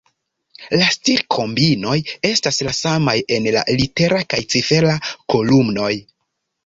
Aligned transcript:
La 0.79 0.85
stir-kombinoj 0.93 1.93
estas 2.31 2.59
la 2.69 2.73
samaj 2.77 3.15
en 3.37 3.51
la 3.59 3.63
litera 3.83 4.23
kaj 4.35 4.41
cifera 4.55 4.97
kolumnoj. 5.35 5.93